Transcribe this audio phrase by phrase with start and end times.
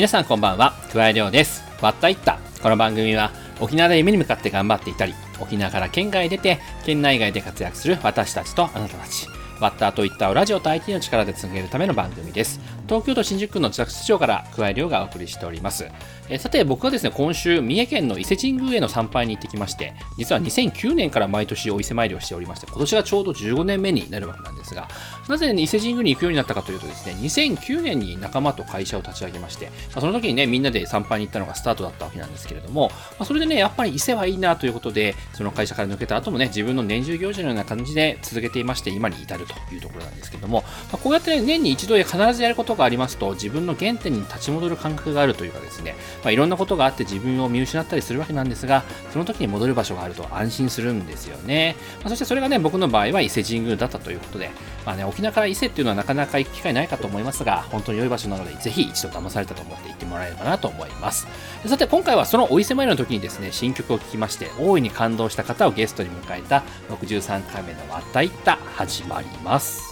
[0.00, 1.62] 皆さんこんばんは、桑井亮です。
[1.82, 2.38] わったいった。
[2.62, 9.28] この番組は沖縄で夢に向かって頑張っていたり、沖縄から県外へ出て、県内外で活躍する私たちとあなたたち。
[9.60, 12.60] ワッターといったをラジオと IT の力で続けるための番組です。
[12.88, 15.86] 東京都新宿区の自宅スタジオから桑井亮がお送りしております。
[16.30, 24.88] えさて僕はですね、今週、三重県の伊勢神宮への参拝に行ってきまして、実は2009年から毎年お伊勢参りをしておりまして、今年がちょうど15年目になるわけなんですですが、
[25.28, 51.76] なぜ、ね、伊勢神宮に行くようになったかというとですね、2009年に仲間と会社を立ち上げまして、まあその時にね、みんなで参拝に行ったのがスタートだったわけなんですけれども、まあそれでね、やっぱり伊勢はいいなということで、その会社から抜けた後もね、自分の年中行事のような感じで続けていまして、今に至るというところなんですけども、まあこうやってね、年に一度で必ずやることがありますと、自分の原点に立ち戻る感覚があるというかですね、まあ、いろんなことがあって自分を見失ったりするわけなんですが、その時に戻る場所があると安心するんですよね。
[52.00, 54.50] まあ、そしてそれがね、僕の場合は伊勢神宮だったということで、
[54.84, 61.26] まあね、沖縄から伊勢っていうのはなかなか行く機会ないかと思いますが、本当に良い場所なので、ぜひ一度騙されたと思って行ってもらえればなと思います。
[61.66, 69.89] さて、今回はそのお伊勢参りの時にですね、新曲を聴きまして、大いに感動した方をゲストに迎えた63回目のまた行った始まります。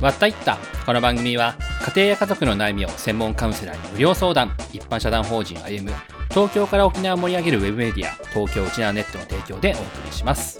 [0.00, 0.58] わったいった。
[0.84, 4.54] この番組は家庭や家族の悩みを専門カウンセラーに無料相談。
[4.72, 5.96] 一般社団法人歩む
[6.28, 10.58] 東京から沖縄を盛り上げるウェブメディア東京沖縄ネットの提供でお送りします。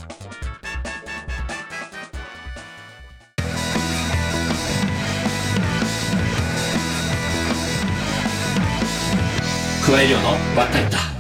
[9.87, 10.29] 加え量の
[10.59, 11.16] わったいった。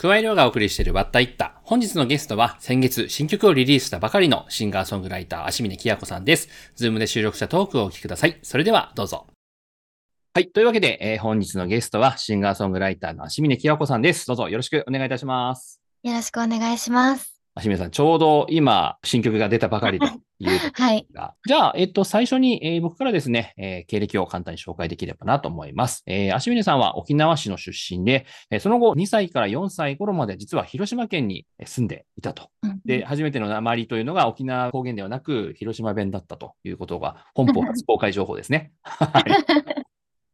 [0.00, 1.60] 加え量がお送りしているわったいった。
[1.64, 6.48] 本日のゲストは先月新曲をリリースしたばかりのシンガーソングライター安次嶺希和子さんです。
[6.76, 8.38] ズームで収録したトークをお聞きください。
[8.44, 9.26] それではどうぞ。
[10.34, 10.52] はい。
[10.52, 14.24] というわけで、えー本日のゲストはシンガーソングライターの足峰きやこさんです。
[14.28, 15.80] どうぞよろしくお願いいたします。
[16.04, 17.37] よろしくお願いします。
[17.58, 20.06] 足峰さん、ちょうど今、新曲が出たばかりと
[20.38, 21.06] いうとこはい。
[21.46, 26.04] じゃあ、えっと、最初に、えー僕からですね、えー経歴を簡単に紹介できればなと思います。
[26.06, 32.50] えー足峰さんは沖縄市の出身で、えーその後2歳から4歳頃まで実は広島県にえー住んでいたと。
[32.62, 38.72] うんで、初めての訛りというのが沖縄方言ではなく、広島弁だったということが、本邦初公開情報ですね。
[38.82, 39.24] はい。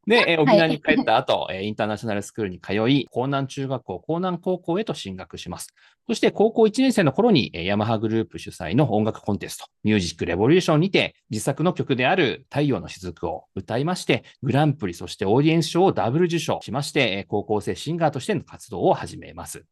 [0.06, 5.68] で、えー沖縄に帰った後、えーインターナショナルスクールに通い、江南中学校、江南高校へと進学します。
[6.06, 19.64] そして高校1年生の頃に、えーヤマハグループ主催の音楽コンテスト、ミュージックレボリューションにて、自作の曲である太陽の雫を歌いまして、グランプリ、そしてオーディエンス賞をダブル受賞しまして、えー高校生シンガーとしての活動を始めます。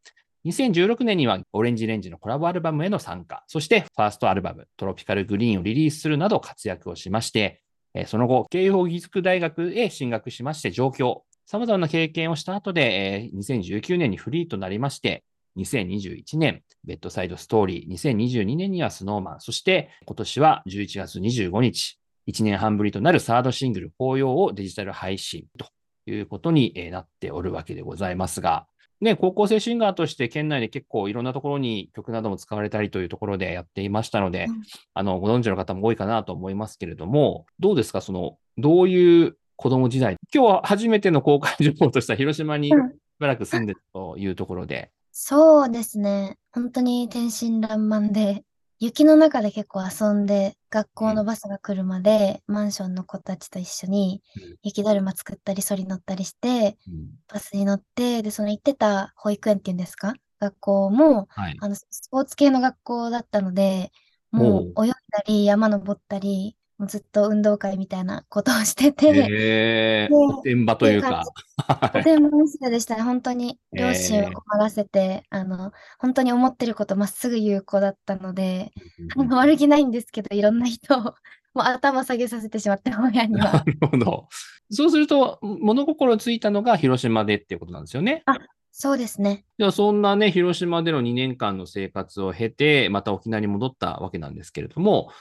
[0.45, 7.62] 2016年にはオレンジレンジのコラボアルバムへの参加、そしてファーストアルバムトロピカルグリーンをリリースするなど活躍をしまして、
[8.07, 15.25] その後、慶應義塾大学へ進学しまして上京、様々な経験をした後で、え2019年にフリーとなりまして、
[15.57, 21.99] 2021年、ベッドサイドストーリー、2022年にはスノーマン、そして今年は11月25日、
[22.29, 25.67] 1年半ぶりとなるサードシングル、紅葉をデジタル配信と
[26.07, 28.67] いうことになっておるわけでございますが、
[29.03, 34.63] ね、高校生シンガーとして県内で結構いろんなところに曲なども使われたりというところでやっていましたので、うん。
[34.95, 40.17] あの、ご存知の方も多いかなと思いますけれども、どうですかその、どういう子供時代？
[40.33, 42.93] 今日は初めての公開情報としては広島にしうん。
[43.19, 46.39] ばらく住んでるというところで、そうですね。
[46.53, 48.45] 本当に天真爛漫で、
[48.83, 54.57] 雪の中で結構遊んで、学校のバスが来るまで、マンションの子たちと一緒にうん。
[54.65, 57.11] 雪だるま作ったり、そり乗ったりして、うん。
[57.33, 60.15] バスに乗って、で、その行ってた保育園っていうんですか？
[60.41, 61.57] 学校も、はい。
[61.61, 63.93] あの、スポーツ系の学校だったので、
[64.33, 64.85] もう。
[64.85, 71.23] 泳いだり、山登ったり、もうずっと運動会みたいなことをしてて、えー、おてんばというか、
[71.59, 73.03] はいとても娘でしたね。
[73.03, 78.73] 本当にえー両親を困らせて、あの、本当に思ってることまっすぐ言う子だったので、
[79.17, 81.15] あの悪気ないんですけど、いろんな人をもう
[81.61, 83.63] 頭下げさせてしまって、親になは。
[83.65, 84.27] るほど。
[84.69, 88.25] そうすると、物心ついたのが広島でっていうことなんですよね。
[88.73, 89.45] そうですね。
[89.59, 95.13] じゃあ、そんなね、広島での2年間の生活を経て、また沖縄に戻ったわけなんですけれども、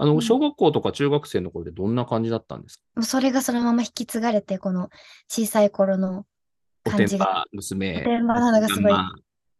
[0.00, 0.22] あの、うん。
[0.22, 2.82] 小学校とか中学生の頃でどんな感じだったんですか？
[2.96, 4.88] もうそれがそのまま引き継がれて、この
[5.28, 6.24] 小さい頃の
[6.84, 7.26] 感じが。
[7.26, 8.02] ば娘。
[8.18, 8.92] なのがすごい。
[8.92, 9.12] まあ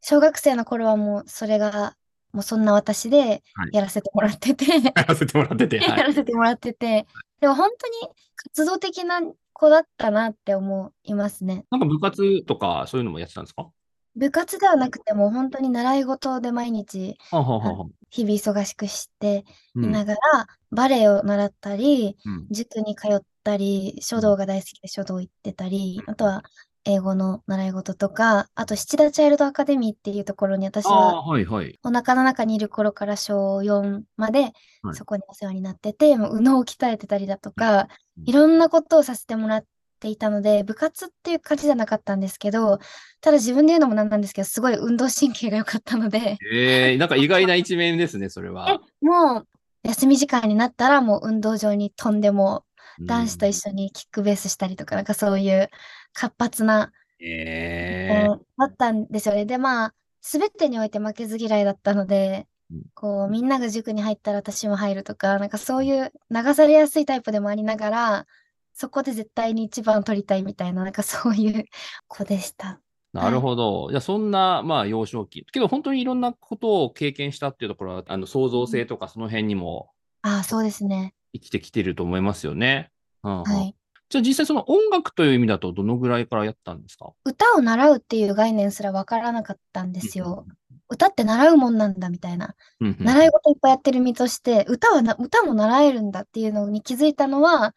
[0.03, 1.95] 小学生の頃はもうそれが、
[2.33, 3.71] もうそんな私ではい。
[3.73, 6.03] やらせてもらってて、 やらせてもらってて、やはい。
[6.05, 7.07] らせてもらってて、
[7.41, 9.21] でも本当に活動的な
[9.53, 11.67] 子だったなって思いますね。
[11.71, 13.69] なんか部活とかそういうのもやってたんですか？
[14.17, 19.85] 部活ではなくても本当に習い事で毎日はあはあは日々忙しくしてうん。
[19.85, 22.47] いながら、バレエを習ったり、うん。
[22.51, 26.43] 塾に通ったり、書道が大好きで書道行ってたり、あとは
[26.85, 31.79] 英語の習い事とか、あと、七田チャイルドアカデミーっていうところに私あはあ、はいはい。
[31.85, 34.53] お腹の中にいる頃から小4まで
[34.83, 34.95] はい。
[34.95, 38.25] そこにお世話になってて、もう右脳を鍛えてたりだとか、うん。
[38.27, 39.65] いろんなことをさせてもらっ
[40.01, 42.79] ていたので、部活っていう感じじゃなかったんですけど、
[43.21, 49.47] ただ自分で言うのもなんなんですけど、すごい運動神経が良かったので、ええなんか意外な一面ですね、それえは。、もう
[49.85, 52.65] 休み時間になったらもう運動場に飛んでも、
[53.07, 53.71] 男子と一緒。
[53.71, 55.69] 緒にキックベースしたりとか、なんかそういう
[56.13, 59.45] 活発なええ子だったんですよね。
[59.47, 68.27] で、まあ、すべてにおいて負けず嫌いだったのでうん、こう、みんなが塾に入ったら私も入るとか、なんかそういう流されやすいタイプでもありながら、
[68.73, 71.65] そこで絶対に一番取りたいみたいな、なんかそういう
[72.09, 72.81] 子でした。
[73.13, 73.89] なるほど。
[73.91, 75.45] じゃあ、そんな、まあ、幼少期。
[75.53, 79.91] けど、本当にいろんなことを経験したっていうところは、あの、創造性とかその辺にも
[80.23, 81.15] ああ、そうですね。
[81.33, 82.91] 生きてきてると思いますよね。
[83.25, 83.75] うんうんはい。
[84.11, 87.13] じゃあ、実際その音楽という意味だと、どのぐらいからやったんですか？
[87.25, 90.47] 歌を習うっていう概念すらわからなかったんですよ。
[90.89, 92.57] 歌って習うもんなんだみたいな。
[92.81, 97.75] 習い事いっぱいやってる身として、歌はな、歌も習えるんだっていうのに気づいたのは、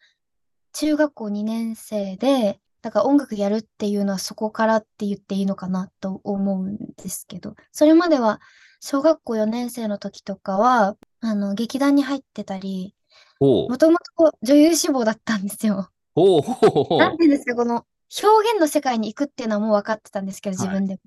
[0.74, 8.40] 中学校2年生で、だから音楽やるっていうのはそこからって言っていいのかなと思うんですけど、それまでは
[8.80, 12.94] 小学校4年生の時とかは、あの、劇団に入ってたり、
[13.40, 15.90] もともと女優志望だったんですよ。
[16.14, 16.98] ほうほうほう。
[16.98, 17.86] なんていうんですか、この
[18.22, 21.00] 表現の世界に行くっていうのはもう分かってたんですけど、自分でも。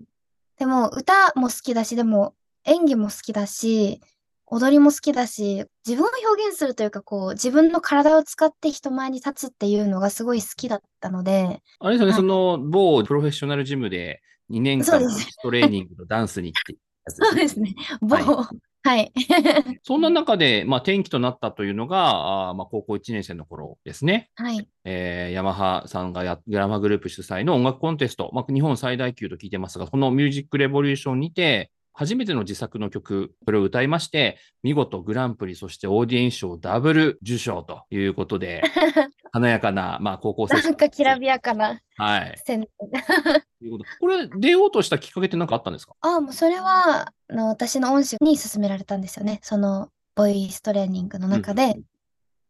[0.58, 2.34] でも、歌も好きだし、でも、
[2.64, 4.02] 演技も好きだし、
[4.50, 15.02] 踊りも好きだし、自分を表現するというか、こう、自分の体を使って人前に立つっていうのがすごい好きだったので、あれですよね、はいその某プロフェッショナルジムで2年間
[15.44, 16.78] トレーニングとダンスにって
[17.10, 17.76] そうですね。
[18.02, 18.50] 某、は
[18.84, 19.12] はい。
[19.84, 24.30] そんな中で、まあ、転機となったというのが、あーまあ、高校1年生の頃ですね。
[24.36, 24.70] はい。
[24.86, 38.62] えーヤマハさんがや、グラマグループ主催の音楽コンテスト、まあ、日本最大級と聞いてますが、このミュージックレボリューションにて、初めての自作の曲、それを歌いまして、見事グランプリ、そしてオーディエンス賞ダブル受賞ということで、
[39.34, 40.62] 華やかな、まあ、高校生。
[40.62, 42.36] なんかきらびやかなはい。
[42.38, 45.96] ことこれ、出ようとしたきっかけって何かあったんですか？
[46.02, 49.40] あ、もうそれは、あの、私の恩師に勧められたんですよね。
[49.42, 51.84] その、ボイストレーニングの中で、うん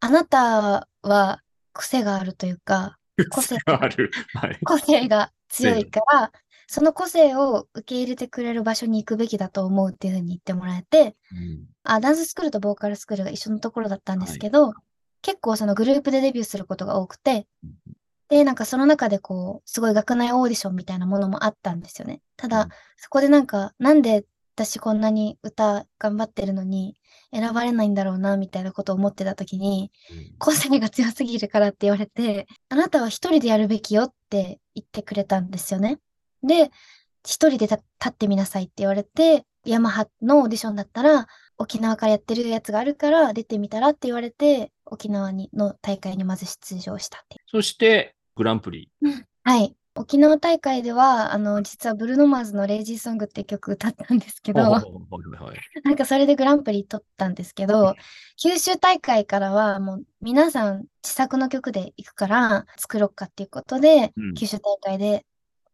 [0.00, 1.42] あなたは
[1.72, 2.98] 癖があるというか、
[3.30, 4.12] 個性がある。
[4.34, 4.58] はい。
[4.64, 6.32] 個性が強いから、
[6.70, 14.74] その個性を受け入れてくれる場所に行くべきだと思うっていうふうに言ってもらえて、うんあ、ダンススクールとボーカルスクールが一緒のところだったんですけど、
[15.22, 17.46] 結構そのグループでデビューすることが多くて、
[18.28, 22.20] で、なんかその中でこう、すごい学内オーディションみたいなものもあったんですよね。
[22.36, 22.68] ただうん、
[22.98, 26.96] そこでなんか、なんで私こんなに歌頑張ってるのに
[27.32, 29.90] 選ばれないんだろうな、みたいなことを思ってた時に、
[30.38, 35.98] 個性が強すぎるからって言われて、あなたは一人でやるべきよって言ってくれたんですよね。
[36.42, 36.70] で、
[37.24, 41.26] 一人でた立ってみなさいって言われて、ヤマハのオーディションだったら、
[41.58, 48.90] 沖縄からやってるやつがあるから出てみたらって言われて、沖縄にの大会にまず出場したっていそして、グランプリ。
[49.02, 49.06] う。
[49.44, 49.74] はい。
[49.98, 54.62] 沖縄大会では、あの、実はブルーノマーズのレイジーソングって曲歌ったんですけど、
[55.82, 57.96] なんかそれでグランプリ取ったんですけど、
[58.40, 65.26] 九州大会からはもう皆さん自作の曲で行くから作ろうかっていうことで、うん九州大会で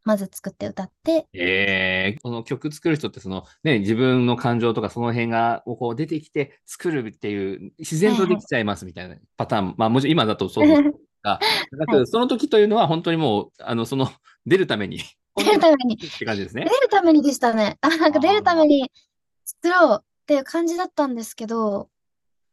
[0.04, 9.74] まず作って歌って、ええこの曲作る人ってそのね、自分の感情とかその辺がこう出てきて作るっていう、自然とできちゃいますみたいなパターン。
[9.78, 10.82] まあもちろん今だとそうです
[11.22, 11.40] が、
[11.78, 14.10] だけどその時というのは本当にもう、あの、その、
[14.46, 14.98] 出るために、
[15.36, 16.66] 出るために、って感じです出ね。
[16.66, 17.78] るためにでしたね。
[17.80, 18.90] あ、なんか出るために
[19.44, 21.88] 作ろうっていう感じだったんですけど、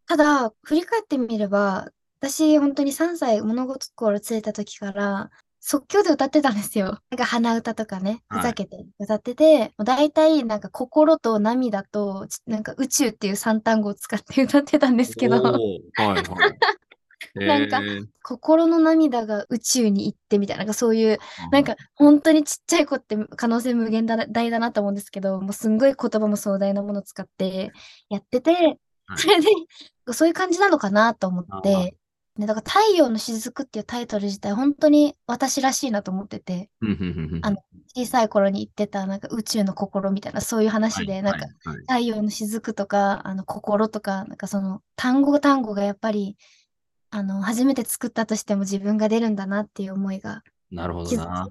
[0.08, 1.92] ただ、振り返ってみれば、
[2.22, 5.32] 私本当に3歳物心ついた時から、
[5.64, 7.00] 即興で歌ってたんですよ。
[7.12, 8.40] なんか鼻歌とかね、はい。
[8.40, 16.24] ふざけて歌ってて、もう大体なんか心と涙と、ちなんか宇宙っていう3単語を使って歌ってたんですけど、はいはい。
[17.36, 18.08] なんかえー。
[18.24, 21.20] 心の涙が宇宙に行ってみたいな、なんかそういう、
[21.52, 27.72] なんか本当にちっちゃい子って可能性無限大だなと思うんですけど、もうすんごい言葉も壮大なものを使って
[28.10, 28.52] やってて、
[29.06, 29.18] はい。
[29.18, 29.48] それで、
[30.12, 31.96] そういう感じなのかなと思って、
[32.38, 36.70] ね、だから太陽の雫っていうタイトル自体本当に私らしいなと思ってて、
[37.42, 37.58] あの
[37.94, 41.46] 小さい頃に言ってたなんか宇宙の心みたいなそういう話で、なんか
[41.90, 46.38] 太陽の雫とか、あの心とか、なんかその単語単語がやっぱり、
[47.10, 51.50] あの、初めて作ったとしても自分が出るんだなっていう思いが、なるほどな。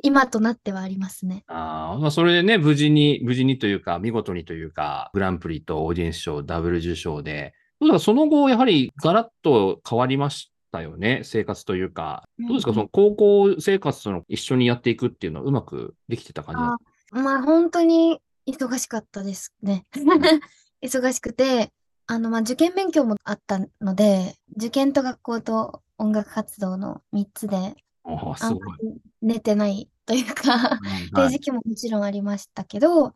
[0.00, 1.42] 今となってはありますね。
[1.48, 12.28] あーまあ、それでね、無事に、無事にというか、見事にというか、グランプリとオーディエンス賞、ダブル受賞で、だからその後、やはりガラッと変わりましったよね、生活というか。
[12.38, 19.84] うんどうですか、その高校生活との一緒にやっていくっていうのはうまくできてた感じあまあ本当に忙しかったですね。
[20.82, 21.70] 忙しくて、
[22.06, 28.68] あの、まあ受験勉強もあったので、受験と学校と音楽活動の3つで、かあんごい。
[28.68, 33.12] まり寝てないというか、うんっていうはい時期ももちろんありましたけど、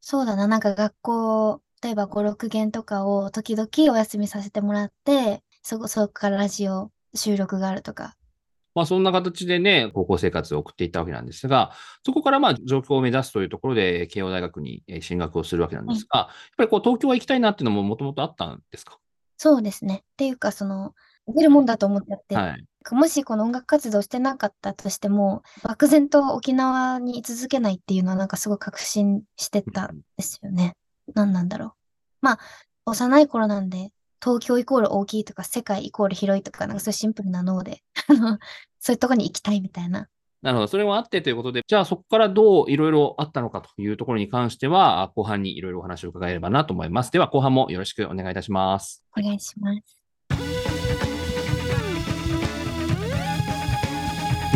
[0.00, 8.14] そうだな、なんか学校、例えば5、6限とかを時々お休みさせてもらって、そこ、そこからラジオ収録があるとか。
[8.74, 11.72] まあそんな形でね、高校生活を送っていったわけなんですが、
[12.04, 18.98] そこからまあ上京を目指すというところで慶応大学にえー進学をするわけなんですが、やっぱりこう東京は行きたいなっていうのももともとあったんですか？
[19.36, 20.00] そうですね。
[20.02, 20.94] っていうか、その、
[21.28, 22.64] 出るもんだと思っちゃって、はい。
[22.92, 30.74] もしこの音楽活動してなかったとしても、漠然と沖縄に居続けないっていうのはなんかすごい確信してたんですよね。
[31.14, 31.72] 何なんだろう。
[32.22, 32.38] まあ、
[32.86, 33.92] 幼い頃なんで、
[34.22, 38.38] 東京イコール大きいとか、世界イコール広いとか、なんかそういうシンプルな脳で、 あの、
[38.80, 40.08] そういうとこに行きたいみたいな。
[40.40, 40.68] なるほど。
[40.68, 47.10] それもあってということで、じゃあそこからどういろいろあったのかというところに関しては、後半にいろいろお話を伺えればなと思います。
[47.12, 49.02] では後半もよろしくお願いいたします。
[49.18, 49.98] お願いします。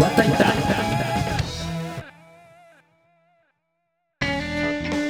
[0.00, 0.44] わったいった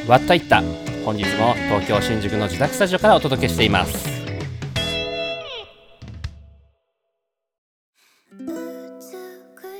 [0.08, 4.06] わったいった本日も東京新宿の自宅スタジオからお届けしています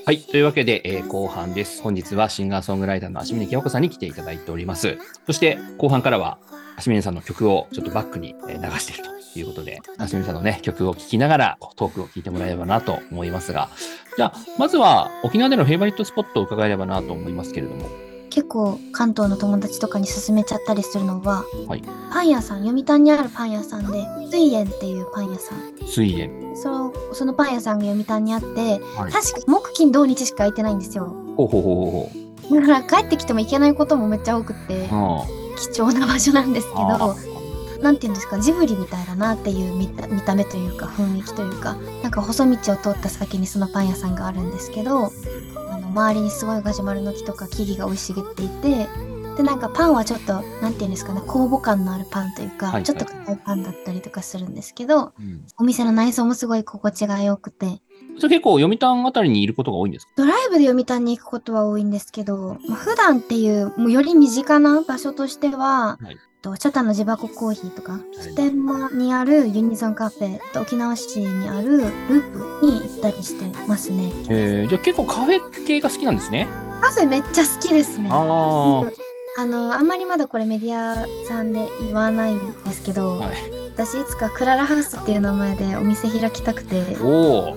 [0.07, 0.21] はい。
[0.23, 1.83] というわけで、えー後半です。
[1.83, 4.97] 本日はシンガーソングライターの足峰清子さんに来ていただいております。
[5.27, 6.39] そして、後半からは、
[6.79, 13.69] 足峰さんの曲をちょっとバックにえー流しているということで、足峰さんのね、曲を聴きながら、こうトークを聞いてもらえればなと思いますが、
[14.17, 18.08] じゃあ、まずは沖縄でのフェイバリットスポットを伺えればなと思いますけれども。
[18.39, 25.59] 結構関東の友達とかに勧めちゃったりするのは、はいパン屋さん、読谷にあるパン屋さんで、水園っていうパン屋さん。
[25.85, 26.31] 水蓮。
[26.55, 28.47] そのそのパン屋さんが読谷にあって、
[28.97, 29.13] はい。
[29.13, 31.07] 確か木金土日しか空いてないんですよ。
[31.37, 32.11] ほうほうほ
[32.47, 34.89] うほだから帰ってきても行けないこともめっちゃ多くて
[35.73, 37.17] 貴重な場所なんですけあど、
[37.83, 45.11] なんていうんですか、ジブリみたいだなっていう見た見た目というか雰囲気というか、なんか細道を通った先にそのパン屋さんがあるんですけど、
[45.89, 48.89] 周りにすごいガジュマルの木とか木々が生い茂っていて、
[49.37, 52.83] で、なんかパンはちょっと、なんていうんですかね、酵母感のあるパンというか、はいはい。
[52.83, 55.47] ちょっと硬いパンだったりとかするんですけど、うん。
[55.59, 57.81] お店の内装もすごい心地が良くて、
[58.19, 60.13] それ結構読谷あたりにいることが多いんですか？
[60.17, 74.13] ドライブで読谷に行くことは多いんですけど、まあ、普段っていう、もうより身近な場所としては、はいとチャタンの地箱コーヒーとか、普天間にあるユニゾンカフェと沖縄市にあるループに行ったりしてますね。
[74.29, 76.47] えー、じゃあ結構カフェ系が好きなんですね。
[76.81, 78.09] カフェめっちゃ好きですね。
[78.11, 78.81] ああ。
[78.83, 78.93] は
[79.39, 83.69] あの、あんまりまだこれメディアさんで言わないんですけど、い。
[83.69, 87.57] 私いつかクララハウスっていう名前でお店開きたくて、おお。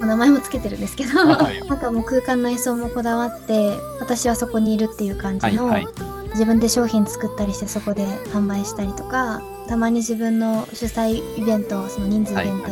[0.00, 6.15] お名前もつけてるんですけど、はいなんかもう空間内装もこだわって、私はそこにいるっていう感じの、はいはい。
[6.30, 12.66] 自分で商品作ったりしてそこで販売したりとか、たまに自分の主催イベントをその人数限定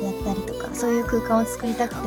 [0.00, 2.00] でやったりとか、そういう空間を作りたくて、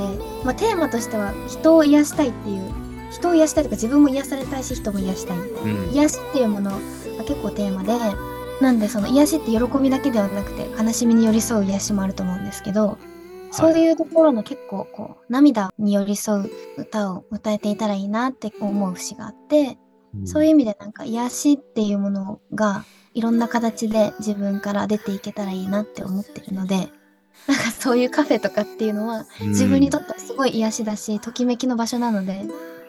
[0.44, 2.74] まあ、テーマとしては人を癒したいっていう、
[3.12, 5.82] 人を癒したいとか自分も癒されたいし人も癒したいみたいな。
[5.82, 5.90] うん。
[5.92, 6.78] 癒しっていうものが
[7.26, 7.94] 結構テーマで、
[8.62, 12.98] なんでその癒しって喜びだけではなくて悲しみに寄り添う癒しもあると思うんですけど、
[13.52, 19.78] そういうところの結構こう涙に寄り添う歌を歌えていたらいいなって思う節があって、
[20.26, 26.90] そういう意味でなんか癒しっていうものがいろんな形で自分から出ていけたらいいなって思ってるので、
[27.48, 32.46] なんかそういうカフェとかっていうのはうん自分にとってはすごい癒しだし、ときめきの場所なので、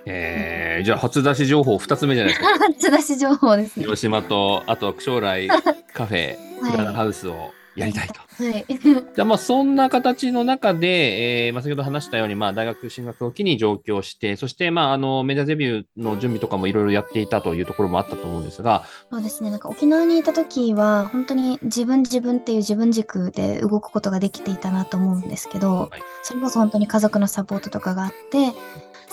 [0.07, 2.59] えー、じゃあ初出し情報2つ目じゃないですか。
[2.75, 3.85] 初出し情報ですね。
[3.85, 5.49] 広島と、あと将来
[5.93, 8.21] カフェ、はいクララハウスをやりたいと。
[8.45, 8.65] はい。
[8.69, 19.51] じゃあまあそんな形の中で、えーまあ、先ほど話したように、まあ、大学進学を機に上京して、そして、まあ、あのメジャーデビューの準備とかもいろいろやっていたというところもあったと思うんですが、そうですね。
[19.51, 28.53] なんか沖縄にいた時は、本当に自分自分っていう自分軸で動くことができていたなと思うんですけど、はいそれこそ本当に家族のサポートとかがあって、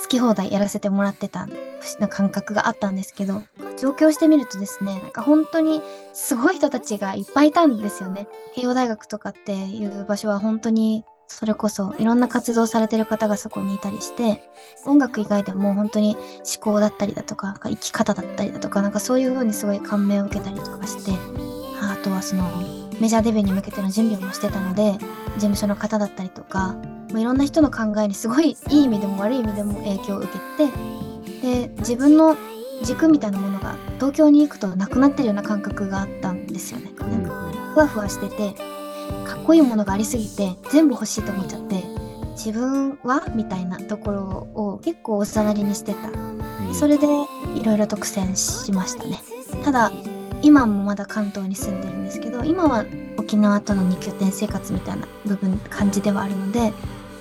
[0.00, 1.48] 好き放題やらせてもらってた
[1.98, 3.42] な感覚があったんですけど、
[3.78, 5.82] 上京してみるとですね、なんか本当に
[6.12, 8.28] すごい人たちがいっぱいいたんですよね。
[8.54, 14.42] 慶応大学とかっていう場所は本当にそれこそいろんな活動されてる方がそこにいたりして、
[14.86, 16.24] 音楽以外でも本当に思
[16.60, 21.12] 考だったりだとか、生き方だったりだとか、なんかそういう風にすごい感銘を受けたりとかして、
[21.82, 22.44] あとはその
[22.98, 24.92] メジャーデビューに向けての準備もしてたので、
[25.34, 26.76] 事務所の方だったりとか、
[27.10, 32.36] いろんな人の考えにすごいいい意味でも悪い意味でも影響を受けて、で、自分の
[32.82, 36.90] 軸みたいなものが東京に行くとなくなってるような感覚があったんですよね。
[36.98, 38.77] なんかふわふわしてて、
[39.26, 41.84] かっこいいものがありすぎて全部欲しいと思っちゃって
[42.32, 44.20] 自分はみたいなところ
[44.54, 46.10] を結構おざなりにしてた。
[46.74, 47.06] それで
[47.56, 49.20] いろいろと苦戦しましたね。
[49.64, 49.90] ただ
[50.42, 52.84] 今もまだ関東に住んでるんですけど今は
[53.16, 56.72] 沖縄との2拠点生活みたいな部分感じではあるので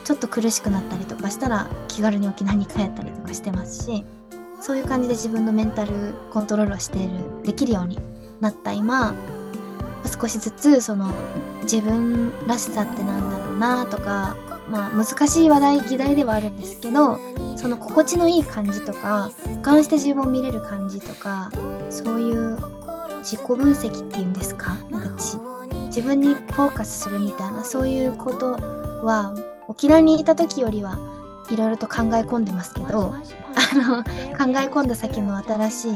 [0.04, 4.06] ちょっと苦しくなったりとかしたら気軽に沖縄に帰ったりとかしてますし
[4.62, 8.00] そういう感じで自分のメンタルコントロールをしているできるように
[8.40, 9.16] なった今
[10.08, 11.14] 少しずつその
[11.64, 14.36] 自分らしさってなんだろうなとか
[14.70, 17.20] まあ難しい話題議題ではあるんですけど
[17.56, 21.52] その心地のいい感じとか俯瞰して自分を見れる感じとか
[21.90, 22.58] そういう
[23.20, 24.76] 自己分析っていうんですか？
[24.90, 25.24] なんか
[25.88, 29.36] 自分にフォーカスするみたいなそういうことは
[29.68, 30.98] 沖縄にいた時よりは
[31.50, 34.10] いろいろと考え込んでますけどあの考
[34.60, 35.92] え込んだ先の新しい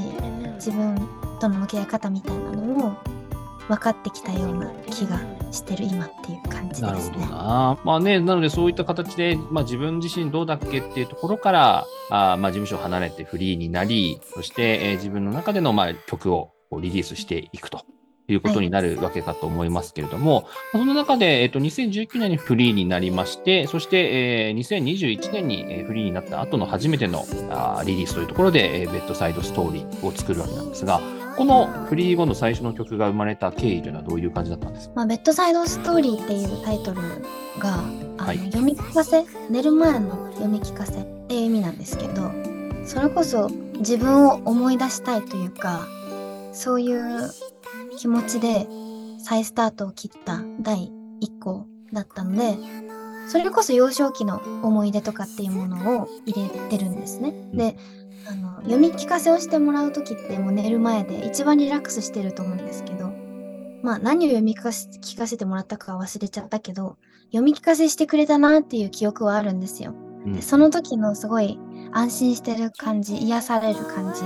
[0.56, 0.96] 自分
[1.40, 2.94] との向き合い方みたいなのを
[3.72, 5.18] 分かってきたような気が
[5.50, 7.20] してる今っていう感じですね。
[7.20, 16.52] なまあね、なのでそういった形で、まあ、自分自身どうだっけっていうところからあ、まあ、事務所を離れてフリーになりそして、えー、自分の中での、まあ、曲を
[16.82, 17.86] リリースしていくと
[18.28, 31.02] いうことになるわけかと思いますけれども、はい、その中で、えっと、2019年にフリーになりまして、そして、えー、2021年にフリーになった後の初めてのあリリースというところで、え、ベッドサイドストーリーを作るわけなんですが、
[31.38, 37.02] このフリー後の最初の曲が生まれた経緯というのはどういう感じだったんですか、まあ、ベッドサイドストーリーっていうタイトル
[37.60, 37.84] が、
[38.18, 42.32] はい、読み聞かせ、寝る前の読み聞かせっていう意味なんですけど、
[42.86, 45.88] それこそ自分を思い出したいというか、
[46.54, 47.32] そういう
[47.98, 48.68] 気持ちで
[49.20, 52.58] 再スタートを切った第1個だったので、
[53.28, 57.34] それこそ幼少期の思い出とかっていうものを入れてるんですね。
[57.54, 57.78] で、
[58.28, 63.12] あの読み聞かせをしてもらう時ってもう寝る前で一番リラックスしてると思うんですけど、
[63.82, 69.94] まあ何を読み聞かせ聞かせてもらったかは忘れちゃったけど、読み聞かせしてくれたなっていう記憶はあるんですよ。
[70.26, 71.60] でその時のすごい
[71.92, 74.22] 安心してる感じ、癒される感じ、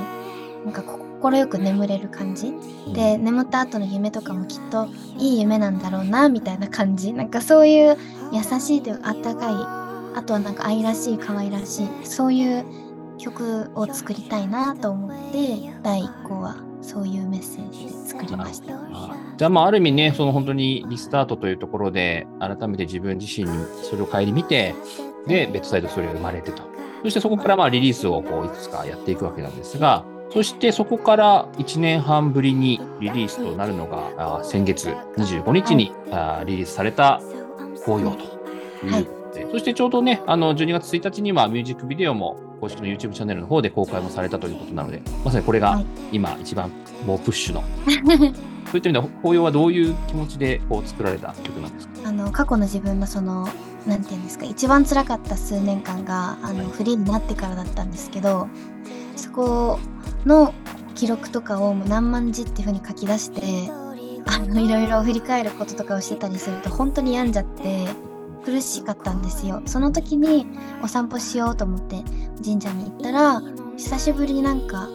[0.65, 2.53] なんか心よく眠れる感じ。
[2.93, 7.13] で眠った後の夢とかもきっといい夢なんだろうなみたいな感じ。
[7.13, 7.97] なんかそういう
[8.31, 12.65] 優しいというあったかいあとはなんか愛らしい可愛らしいそういう
[13.17, 18.73] 曲を作りたいなと思って第1項はそういうメッセージで作りました。
[19.38, 24.75] じゃあまあある意味ねその本当にリスタートというところで改めて自分自身にそれを顧みて
[25.28, 26.63] でベッドサイドストーリーが生まれてと
[27.04, 37.21] そしてそこからまあリリースをこういくつかやっていくわけなんですがそしてそこから1年半ぶりにリリースとなるのが、先月25日に、はい、リリースされた
[37.86, 38.17] 紅葉
[38.82, 39.08] という
[39.52, 46.71] そしてちょうどね、あの12月1日にはミュージックビデオも公式の YouTube チャンネルの方で公開もされたということなので、まさにこれが今一番
[47.06, 47.63] もうプッシュの。
[48.65, 52.10] そういった意味では、紅葉はどういう気持ちでこう作られた曲なんですか？
[52.10, 53.48] あの過去の自分のその
[53.86, 58.48] なんていうんですか一番辛かった数年間があのフリーになってからだったんですけど
[59.15, 59.80] そこ
[60.26, 60.54] の
[60.95, 63.69] 記録とかをもう何万字っていう風に書き出して
[64.26, 67.86] あのいろいろ振り返ることとかをしてたりすると本当に病んじゃって
[68.45, 69.62] 苦しかったんですよ。
[69.65, 70.45] その時に
[70.84, 72.03] お散歩しようと思って
[72.43, 73.41] 神社に行ったら
[73.77, 74.88] 久しぶりになんか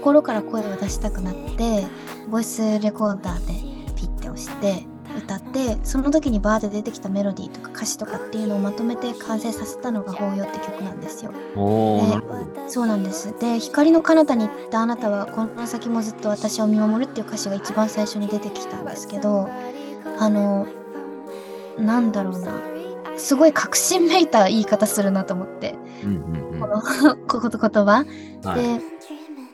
[0.00, 1.86] 心から声を出したくなって
[2.28, 4.84] ボイスレコーダーでピッて押して
[5.16, 11.32] 歌ってその時にバーで出てきたメロディーとか歌詞とかっていうのをまとめて完成させたのが「法要」って曲なんですよ。
[11.32, 11.38] で
[12.68, 13.34] そうなんです。
[13.40, 19.48] で「光の彼方に行ったあなたはこの先もずっと私を見守る」っていう歌詞が一番最初に出てきたんですけど
[20.18, 20.66] あの
[21.78, 22.52] なんだろうな
[23.16, 25.74] すごい確信めいた言い方するなと思って、
[26.04, 28.04] うんうんうん、この 言葉、
[28.44, 28.80] はい、で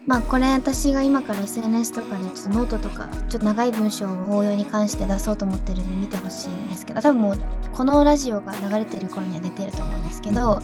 [0.06, 7.38] まあこれ私が今から SNS とかでちょっとノートとかちょっと長い文章を応用に関して出そうと思ってるんで見てほしいんですけど多分もう
[7.72, 10.60] このラジオが流れてる頃には出てると思うんですけど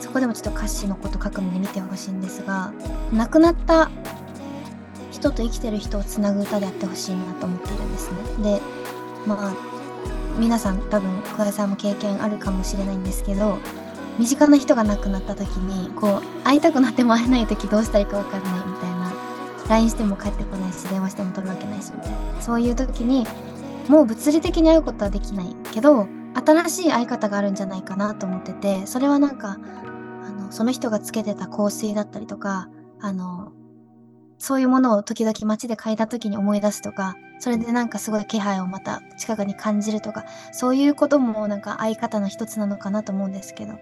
[0.00, 2.72] そこでもちょっと歌詞のこと書くので見てほしいんですが
[3.12, 3.90] 亡くなった
[5.12, 8.10] 人と生きてる人をつなぐ歌であってほしいなと思っているんです
[8.42, 8.56] ね。
[8.58, 8.60] で
[9.26, 9.73] まあ
[10.38, 13.58] 皆さん多分小田さんも経験あるかもしれないんですけど
[14.18, 19.12] 身近な人が亡くなった時にこう会いたくなっても会えない時どうしたらいいか分かんないみたいな
[19.68, 22.42] LINE しても帰ってこないし電話しても取るわけないしみたいな。
[22.42, 23.26] そういう時に
[23.88, 29.58] もう物理的に会うことはできないけど新しい会い方があるんじゃないかなと思っててそれはなんか
[30.24, 32.68] あのその人がつけてた香水だったりとか
[33.00, 33.52] あの
[34.44, 43.78] そういうものを時々街で嗅いだ時に思い出すとかそれでなんかすごい気配をまた近くに感じるとかそういうこともなんか会い方の一つなのかなと思うんですけど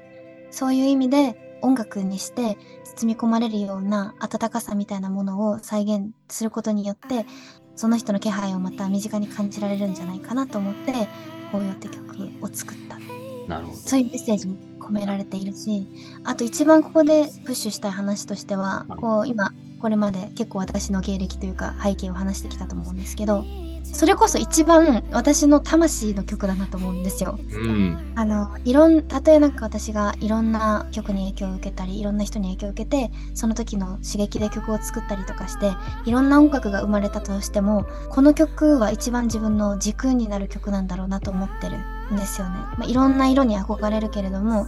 [0.53, 2.57] そういう意味で音楽にして
[2.97, 7.27] 包み込まれるような温かさみたいなものを再現することによって
[7.75, 11.09] その人の気配をまた身近に感じられるんじゃないかなと思って
[11.51, 13.01] 「紅葉」って曲を作った。
[13.49, 13.79] なるほど。
[13.79, 15.87] そういうメッセージも込められているし
[16.25, 23.45] あと一番ここでプッシュしたい話としてはこう今これまで結構私の経歴というか背景を話してきたと思うんですけど
[23.85, 27.39] それこそ一番私の魂の曲だなと思うんですよ。
[27.39, 28.13] うん。
[28.15, 35.73] あのいろんたとえなんか私がいろんな曲に影響を受けたりいろんな人に影響を受けてその時の刺激で曲を作ったりとかして
[36.07, 41.77] いろんな音楽が生まれたとしてもこの曲は一番自分の軸になる曲なんだろうなと思ってる
[42.11, 42.55] んですよね。
[42.77, 44.67] まあ、いろんな色に憧れるけれども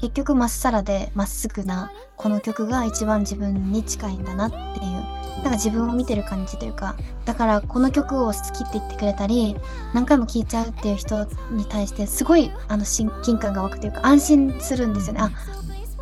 [0.00, 9.56] 結局まっさらでまっすぐなこの曲が一番自分に近いんだなっていうなんか自分を見てる感じというかだからこの曲を好きって言ってくれたり
[9.94, 15.30] 何回も聴いちゃうっていう人に対してすごいあの親近感が湧くというか安心するんですよねあ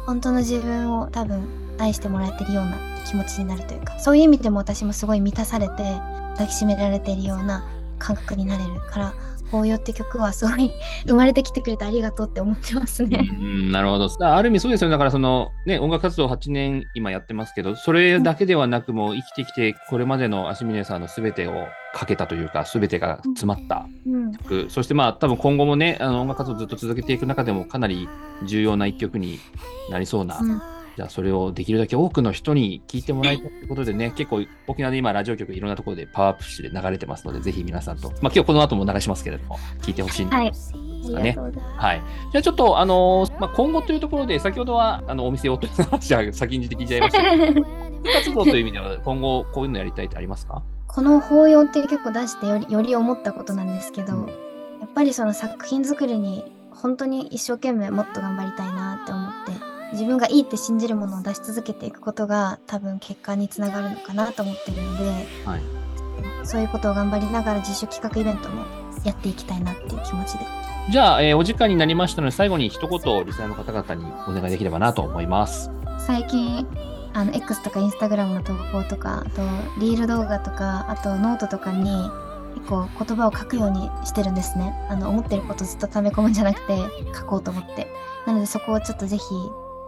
[0.07, 1.47] 本当の自分を多分
[1.79, 5.75] 愛してもらえてるような気持ちになるというかそういう意味でも私もすごい満たされて
[6.33, 7.65] 抱きしめられているような
[7.99, 9.15] 感覚になれるから
[9.53, 10.73] 紅葉って曲はすごい
[11.07, 13.29] 生まれてきてくれてありがとうって思ってますね。
[13.31, 14.09] うんなるほど。
[14.23, 14.93] あある意味そうですよね。
[14.93, 28.09] だからそのね、音楽活動8年今やってますけど、それだけではなくもう生きてきて、これまでの足峰さんの全てをかけたというか、全てが詰まったうん、曲、そしてまあ多分今後もね、あの音楽活動ずっと続けていく中でもかなり
[28.45, 29.39] 重要な一曲に
[29.91, 40.55] なりそうな、うんじゃあそれをできるだけ多くの人に聞いてもらいたいということでね、結構沖縄で今ラジオ局いろんなところでパワープッシュで流れてますので、ぜひ皆さんと、まあ今日この後も流しますけれども、聞いてほしいんではい。
[40.55, 41.37] すあかね。
[41.77, 42.03] はい。
[42.33, 47.67] じゃあちょっと、あのーまあ、今後というところで、先ほどはあのお店を という話は先んじて聞いちゃいましたけど、
[48.15, 50.63] 活動という意味では、今後こういうのやりたいってありますか？
[50.89, 54.27] この「法要」っていう曲を出してよりより思ったことなんですけど、うん。
[54.27, 59.22] やっぱりその作品作りに本当に一生懸命もっと頑張りたいなって思って
[59.93, 65.11] 自分がいいって信じるものを出し続けていくことが多分結果につながるのかなと思ってるので
[65.45, 65.63] はい。
[66.45, 68.65] そういうことを頑張りながら自主企画イベントも
[69.05, 70.45] やっていきたいなっていう気持ちで
[70.91, 75.71] じゃあ、えーお時間になりましたので、最後に一言、リスナーの方々にお願いできればなと思います。
[76.05, 76.67] 最近
[77.15, 79.43] あの X とか Instagram の投稿とかあと
[79.79, 81.85] リール動画とかあとノートとかに
[82.55, 86.77] 結構言葉を書くようにしてるんですねあの思ってることずっと溜め込むんじゃなくて
[87.15, 87.87] 書こうと思って
[88.27, 89.25] なのでそこをちょっとぜひ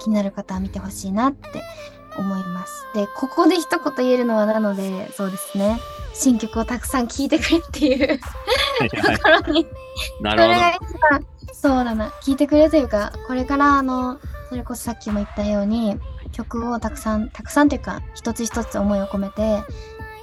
[0.04, 1.62] 気になる方は見てほしいなって
[2.16, 2.86] 思います。
[2.94, 5.80] でここで一言言えるのはなのでそうですね。
[6.12, 8.24] 新曲をたくさん聴いてくれっていうと
[9.22, 9.66] ころに
[10.20, 12.08] なそれがる一番そうだな。
[12.22, 15.96] 聞いてくれというかこれからあのそれこそさっきも言ったように
[16.30, 19.62] 曲をたくさんたくさんというか一つ一つ思いを込めて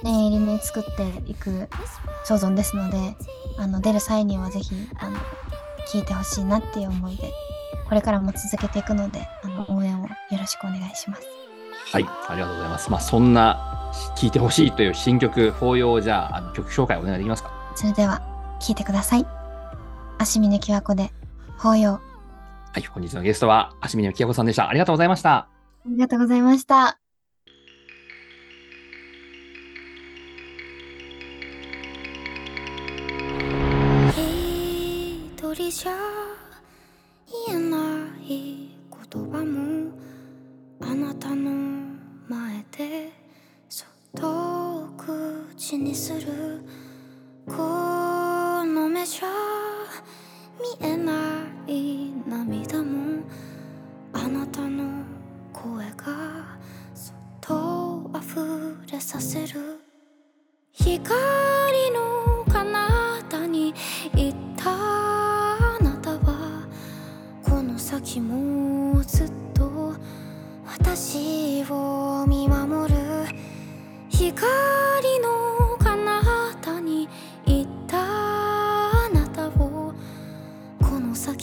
[0.02, 1.68] 念入りに作っていく
[2.24, 3.16] 所存ですので
[3.58, 5.18] あの出る際にはぜひあの
[5.92, 7.32] 聞いてほしいなっていう思いで
[7.92, 11.22] これからも続けていくのであの応援をよろしくお願いします。
[11.92, 12.06] はい。
[12.26, 12.90] ありがとうございます。
[12.90, 17.52] まあ、そんな、聴いてほしいという新曲、法要をじゃあ、あの曲紹介お願いできますか？
[17.76, 18.22] それでは
[18.62, 19.26] 聞いてください。
[20.16, 21.12] 足峰きわこで
[21.58, 22.00] 法要は
[22.78, 22.82] い。
[22.84, 24.70] 本日のゲストは、足峰きやこさんでした。
[24.70, 25.30] ありがとうございました。
[25.34, 25.48] あ
[25.84, 26.98] りがとうございました。
[34.16, 35.92] 一人じゃ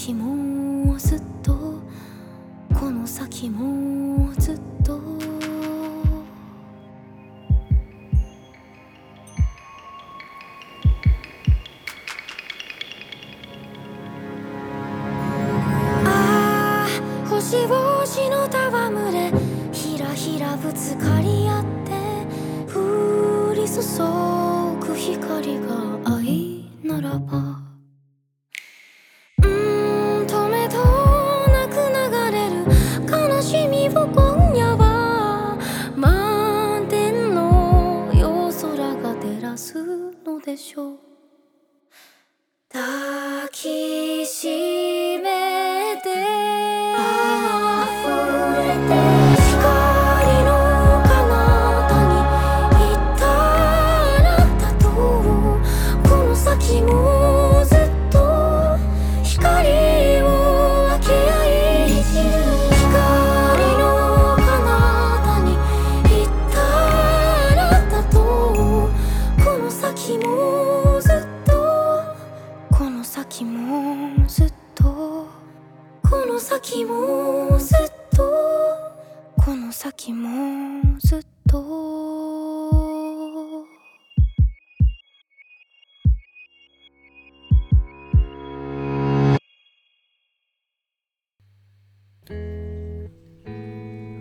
[0.09, 1.53] 先もずっと
[2.73, 5.18] この先もずっと。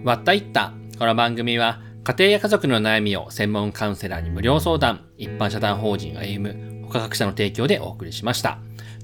[0.09, 0.73] わったいった。
[0.99, 8.59] この番組は、家庭や家族の悩みを専門カウンセラーに無料相談、一般社団法人 AM、他各社の提供でお送りしました。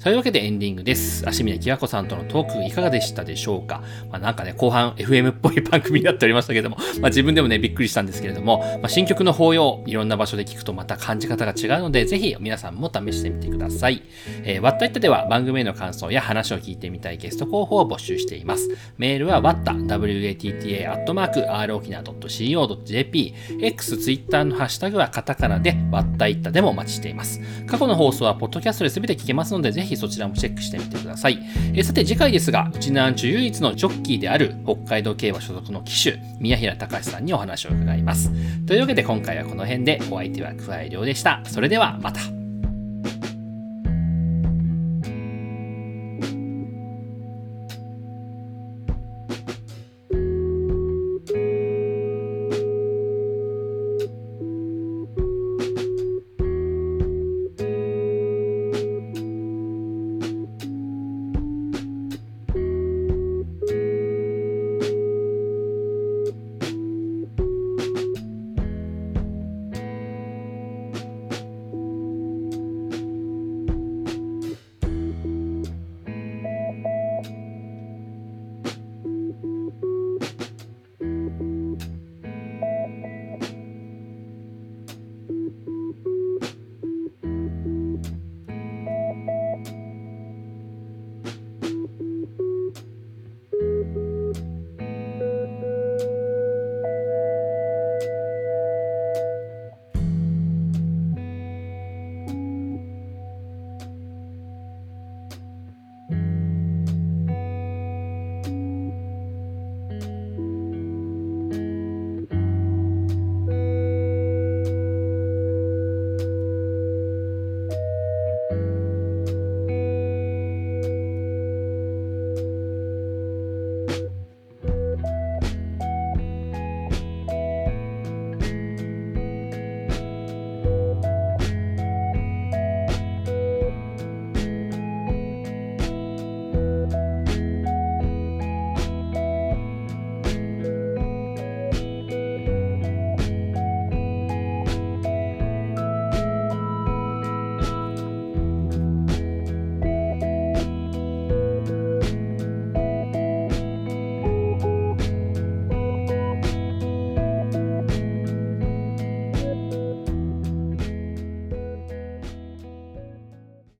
[0.04, 1.26] そういうわけでエンディングです。
[1.26, 3.82] 足峰きわこさんとのトークいかがでしたでしょうか？
[4.10, 14.02] まあなんかね、後半 FM っぽい番組になっておりましたけども、まあ自分でもね、びっくりしたんですけれども、まあ新曲の法要、いろんな場所で聞くとまた感じ方が違うので、ぜひ皆さんも試してみてください。
[14.42, 18.76] えー、わったいったでは番組への感想や話を聞いてみたいゲスト候補を募集しています。
[18.98, 27.40] メールはわった watta アットマーク r 沖縄 .co.jp X、Twitter のハッシュタグはカタカナでわったいったでもお待ちしています。
[27.66, 31.40] 過去の放送はポッドキャストで全て聞けますので、ぜひそちらもチェックしてみてください。
[31.74, 38.30] えさて次回ですが、うちなんちゅ唯一のジョッキーである北海道競馬所属の騎手、宮平隆さんにお話を伺います。
[38.66, 41.42] というわけで今回はこの辺でお相手は桑井亮でした。
[41.44, 42.43] それではまた。